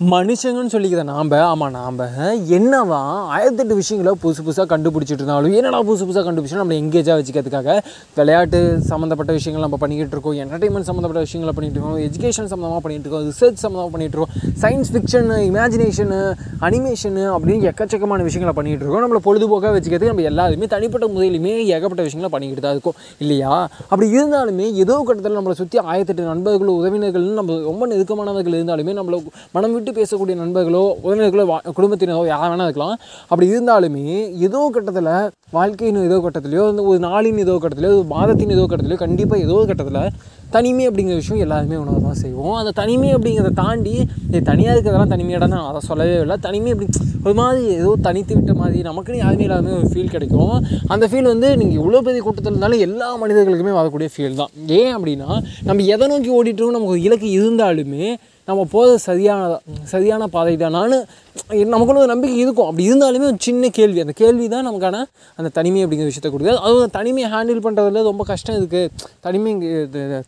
மனுஷங்கன்னு 0.00 0.72
சொல்லிக்கிற 0.72 1.02
நாம் 1.02 1.30
ஆமாம் 1.44 1.72
நாம் 1.76 1.96
என்னவா? 2.56 2.98
ஆயிரத்தெட்டு 3.34 3.74
விஷயங்களை 3.74 4.12
புதுசு 4.22 4.42
புதுசாக 4.46 4.66
கண்டுபிடிச்சிட்டு 4.72 5.22
இருந்தாலும் 5.22 5.54
என்னடா 5.58 5.78
புதுசு 5.88 6.04
புதுசாக 6.08 6.22
கண்டுபிடிச்சோம் 6.26 6.60
நம்ம 6.62 6.74
எங்கேஜாக 6.74 7.16
வச்சுக்கிறதுக்காக 7.18 7.72
விளையாட்டு 8.16 8.58
சம்மந்தப்பட்ட 8.90 9.32
விஷயங்கள் 9.32 9.64
நம்ம 9.64 9.78
பண்ணிக்கிட்டு 9.80 10.14
இருக்கோம் 10.16 10.36
என்டர்டைன்மெண்ட் 10.42 10.88
சம்மந்தப்பட்ட 10.90 11.22
விஷயங்களை 11.26 11.54
பண்ணிகிட்டு 11.56 11.80
இருக்கோம் 11.80 11.98
எஜுகேஷன் 12.04 12.50
சம்மந்தமாக 12.52 12.80
பண்ணிகிட்டு 12.84 13.08
இருக்கோம் 13.08 13.26
ரிசர்ச் 13.30 13.58
சம்மந்தமாக 13.64 13.90
பண்ணிகிட்டு 13.94 14.16
இருக்கோம் 14.16 14.54
சயின்ஸ் 14.62 14.92
ஃபிக்ஷன் 14.92 15.32
இமேஜினேஷனு 15.48 16.20
அனிமேஷனு 16.68 17.24
அப்படின்னு 17.34 17.66
எக்கச்சக்கமான 17.72 18.28
விஷயங்களை 18.28 18.54
பண்ணிகிட்டு 18.60 18.86
இருக்கோம். 18.86 19.04
நம்மளை 19.06 19.22
பொழுதுபோக்காக 19.26 19.74
வச்சுக்கிறதுக்கு 19.78 20.12
நம்ம 20.14 20.28
எல்லாருமே 20.32 20.68
தனிப்பட்ட 20.76 21.08
முறையிலுமே 21.16 21.56
ஏகப்பட்ட 21.74 22.02
விஷயங்களை 22.02 22.32
பண்ணிக்கிட்டு 22.36 22.66
தான் 22.66 22.76
இருக்கோம். 22.78 22.96
இல்லையா? 23.18 23.52
அப்படி 23.90 24.08
இருந்தாலுமே 24.18 24.68
ஏதோ 24.84 25.02
கட்டத்தில் 25.10 25.38
நம்மளை 25.40 25.58
சுற்றி 25.62 25.78
ஆயிரத்தெட்டு 25.90 26.30
நண்பர்கள் 26.32 26.74
உறவினர்கள்னு 26.78 27.36
நம்ம 27.42 27.60
ரொம்ப 27.70 27.86
நெருக்கமானவர்கள் 27.94 28.58
இருந்தாலுமே 28.60 28.96
நம்மளை 29.02 29.20
மனம் 29.52 29.74
விட்டு 29.74 29.86
பேசக்கூடிய 29.98 30.36
நண்பர்களோ 30.42 30.84
உறவினர்களோ 31.06 31.44
வா 31.50 31.58
குடும்பத்தினரோ 31.78 32.22
யார் 32.32 32.50
வேணால் 32.52 32.68
இருக்கலாம். 32.68 32.96
அப்படி 33.30 33.46
இருந்தாலுமே 33.52 34.06
ஏதோ 34.46 34.62
கட்டத்தில் 34.76 35.12
வாழ்க்கையின் 35.56 36.00
ஏதோ 36.08 36.16
கட்டத்திலையோ 36.24 36.64
ஒரு 36.90 36.98
நாளின் 37.08 37.42
ஏதோ 37.44 37.54
கட்டத்திலையோ 37.62 37.92
ஒரு 37.98 38.08
மாதத்தின் 38.16 38.54
ஏதோ 38.56 38.64
கட்டத்திலையோ 38.70 39.00
கண்டிப்பாக 39.04 39.44
ஏதோ 39.46 39.58
கட்டத்தில் 39.70 40.12
தனிமை 40.54 40.84
அப்படிங்கிற 40.88 41.16
விஷயம் 41.20 41.42
எல்லாருமே 41.44 41.76
உணவு 41.80 41.98
தான் 42.04 42.20
செய்வோம். 42.22 42.54
அந்த 42.60 42.70
தனிமை 42.78 43.08
அப்படிங்கிறத 43.16 43.50
தாண்டி 43.64 43.94
இது 44.28 44.40
தனியாக 44.50 44.74
இருக்கிறதெல்லாம் 44.74 45.12
தனிமையாக 45.14 45.48
தான் 45.54 45.66
அதை 45.70 45.80
சொல்லவே 45.88 46.14
இல்லை. 46.24 46.36
தனிமை 46.46 46.70
அப்படி 46.74 46.88
ஒரு 47.26 47.34
மாதிரி 47.40 47.62
ஏதோ 47.80 47.90
தனித்து 48.06 48.32
விட்ட 48.36 48.52
மாதிரி 48.60 48.78
நமக்குன்னு 48.88 49.22
யாருமே 49.24 49.44
இல்லாத 49.46 49.74
ஒரு 49.80 49.90
ஃபீல் 49.92 50.14
கிடைக்கும். 50.14 50.54
அந்த 50.94 51.04
ஃபீல் 51.10 51.30
வந்து 51.32 51.50
நீங்கள் 51.60 51.78
இவ்வளோ 51.80 52.00
பெரிய 52.08 52.22
கூட்டத்தில் 52.26 52.52
இருந்தாலும் 52.52 52.84
எல்லா 52.86 53.08
மனிதர்களுக்குமே 53.22 53.74
வரக்கூடிய 53.80 54.10
ஃபீல் 54.14 54.40
தான். 54.40 54.52
ஏன் 54.80 54.92
அப்படின்னா 54.96 55.30
நம்ம 55.68 55.86
எதை 55.94 56.08
நோக்கி 56.12 56.32
ஓடிட்டுருக்கோம் 56.38 56.78
நமக்கு 56.78 56.96
ஒரு 56.96 57.06
இலக்கு 57.08 57.30
இருந்தாலுமே 57.38 58.06
நம்ம 58.48 58.60
போகிறது 58.74 58.98
சரியான 59.08 59.58
சரியான 59.94 60.26
பாதை 60.36 60.52
தான் 60.64 60.76
நான் 60.78 60.94
நமக்குள்ள 61.74 61.98
ஒரு 62.04 62.10
நம்பிக்கை 62.12 62.36
இருக்கும். 62.42 62.68
அப்படி 62.68 62.84
இருந்தாலுமே 62.88 63.26
ஒரு 63.30 63.38
சின்ன 63.46 63.68
கேள்வி. 63.76 63.98
அந்த 64.04 64.14
கேள்வி 64.20 64.46
தான் 64.54 64.64
நமக்கான 64.68 64.96
அந்த 65.38 65.48
தனிமை 65.58 65.80
அப்படிங்கிற 65.84 66.06
விஷயத்தை 66.10 66.30
கொடுக்குது. 66.32 66.54
அதுவும் 66.64 66.80
அந்த 66.84 66.92
தனிமையை 66.96 67.28
ஹேண்டில் 67.34 67.60
பண்ணுறதுல 67.66 68.02
ரொம்ப 68.08 68.22
கஷ்டம் 68.30 68.56
இருக்குது 68.60 68.90
தனிமை 69.26 69.52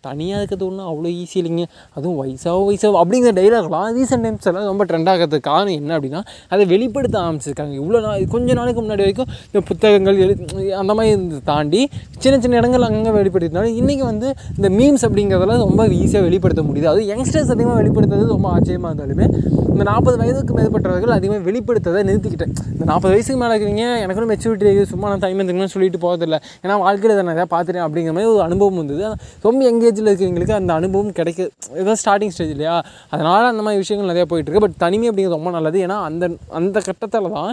தனியாக 0.08 0.40
இருக்கிறது 0.40 0.66
ஒன்றும் 0.68 0.88
அவ்வளோ 0.90 1.10
ஈஸி 1.22 1.36
இல்லைங்க. 1.40 1.64
அதுவும் 1.96 2.18
வயசாக 2.20 2.60
வயசாக 2.68 3.00
அப்படிங்கிற 3.02 3.32
டைலாக்லாம் 3.40 3.88
ரீசெண்ட் 3.98 4.24
டைம்ஸ் 4.26 4.48
எல்லாம் 4.52 4.68
ரொம்ப 4.72 4.86
ட்ரெண்ட் 4.90 5.10
ஆகிறதுக்கு 5.12 5.48
காரணம் 5.50 5.76
என்ன 5.80 5.96
அப்படின்னா 5.98 6.22
அதை 6.54 6.66
வெளிப்படுத்த 6.74 7.18
ஆரம்பிச்சிருக்காங்க. 7.24 7.74
இவ்வளோ 7.82 8.02
நாள் 8.06 8.28
கொஞ்ச 8.36 8.58
நாளைக்கு 8.60 8.82
முன்னாடி 8.84 9.04
வரைக்கும் 9.06 9.30
இந்த 9.50 9.62
புத்தகங்கள் 9.72 10.22
எழு 10.26 10.36
அந்த 10.82 10.94
மாதிரி 11.00 11.40
தாண்டி 11.50 11.82
சின்ன 12.22 12.38
சின்ன 12.44 12.60
இடங்கள் 12.62 12.86
அங்கங்கே 12.90 13.14
வெளிப்படுத்தினாலும் 13.18 13.76
இன்றைக்கி 13.82 14.06
வந்து 14.12 14.30
இந்த 14.58 14.70
மீம்ஸ் 14.78 15.06
அப்படிங்கிறதெல்லாம் 15.08 15.62
ரொம்ப 15.66 15.88
ஈஸியாக 16.00 16.24
வெளிப்படுத்த 16.28 16.64
முடியுது. 16.70 16.90
அது 16.94 17.02
யங்ஸ்டர்ஸ் 17.12 17.52
அதிகமாக 17.56 17.76
வெளிப்படுத்த 17.82 18.09
இருந்தது 18.10 18.34
ரொம்ப 18.36 18.48
ஆச்சரியமாக 18.56 18.92
இருந்தாலுமே 18.92 19.26
இந்த 19.72 19.84
நாற்பது 19.90 20.16
வயதுக்கு 20.20 20.52
மேற்பட்டவர்கள் 20.56 21.12
அதிகமாக 21.16 21.42
வெளிப்படுத்ததை 21.48 22.00
நிறுத்திக்கிட்டேன். 22.08 22.54
இந்த 22.74 22.84
நாற்பது 22.90 23.12
வயசுக்கு 23.14 23.38
மேலே 23.42 23.52
இருக்கிறீங்க 23.54 23.84
எனக்கு 24.04 24.28
மெச்சூரிட்டி 24.32 24.66
இருக்குது 24.66 24.90
சும்மா 24.92 25.06
நான் 25.10 25.22
தனிமை 25.24 25.42
இருக்கணும்னு 25.42 25.74
சொல்லிட்டு 25.74 26.00
போகிறதில்ல 26.04 26.36
ஏன்னா 26.64 26.76
வாழ்க்கையில் 26.84 27.14
இதை 27.14 27.22
நான் 27.24 27.32
நிறையா 27.34 27.48
பார்த்துட்டேன் 27.54 27.84
அப்படிங்கிற 27.86 28.14
மாதிரி 28.16 28.30
ஒரு 28.34 28.42
அனுபவம் 28.48 28.80
வந்தது. 28.82 29.04
ரொம்ப 29.46 29.60
எங்கேஜில் 29.70 30.10
இருக்கிறவங்களுக்கு 30.10 30.56
அந்த 30.60 30.72
அனுபவம் 30.80 31.16
கிடைக்க 31.18 31.48
ஏதோ 31.82 31.94
ஸ்டார்டிங் 32.02 32.34
ஸ்டேஜ் 32.36 32.54
இல்லையா? 32.56 32.76
அதனால் 33.14 33.50
அந்த 33.52 33.64
மாதிரி 33.66 33.82
விஷயங்கள் 33.84 34.12
நிறையா 34.12 34.28
போயிட்டுருக்கு 34.32 34.64
பட் 34.66 34.78
தனிமை 34.84 35.08
அப்படிங்கிறது 35.10 35.38
ரொம்ப 35.40 35.52
நல்லது. 35.58 35.80
ஏன்னா 35.86 35.98
அந்த 36.08 36.24
அந்த 36.60 36.76
கட்டத்தில் 36.88 37.34
தான் 37.38 37.52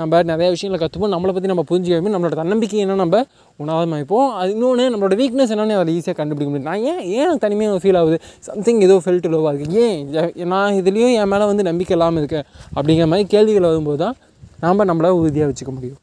நம்ம 0.00 0.22
நிறைய 0.30 0.48
விஷயங்களை 0.54 0.78
கற்றுப்போம் 0.82 1.12
நம்மளை 1.14 1.32
பற்றி 1.36 1.50
நம்ம 1.52 1.64
புரிஞ்சுக்கவே 1.70 2.12
நம்மளோட 2.14 2.36
தன்னம்பிக்கை 2.40 2.78
என்ன 2.84 2.94
நம்ம 3.02 3.18
உணாதமாயிப்போம் 3.62 4.28
அது 4.40 4.50
இன்னொன்று 4.54 4.84
நம்மளோட 4.94 5.16
வீக்னஸ் 5.20 5.52
என்னென்னு 5.54 5.76
அதில் 5.80 5.94
ஈஸியாக 5.98 6.16
கண்டுபிடிக்க 6.20 6.50
முடியும். 6.52 6.68
நான் 6.70 6.84
ஏன் 6.92 7.02
ஏன் 7.22 7.40
தனிமையாக 7.44 7.80
ஃபீல் 7.82 7.98
ஆகுது? 8.00 8.18
சம்திங் 8.48 8.80
ஏதோ 8.88 8.96
ஃபெல்ட் 9.04 9.28
லோவாக 9.34 9.52
இருக்குது 9.52 9.82
ஏன்? 9.86 9.98
நான் 10.54 10.78
இதுலேயும் 10.80 11.14
என் 11.22 11.32
மேலே 11.34 11.44
வந்து 11.52 11.68
நம்பிக்கை 11.70 11.96
இல்லாமல் 11.96 12.22
இருக்கேன். 12.24 12.46
அப்படிங்கிற 12.76 13.08
மாதிரி 13.12 13.28
கேள்விகள் 13.34 13.70
வரும்போது 13.72 14.00
தான் 14.04 14.16
நாம் 14.64 14.88
நம்மளை 14.92 15.12
உறுதியாக 15.20 15.52
வச்சுக்க 15.52 15.72
முடியும். 15.78 16.00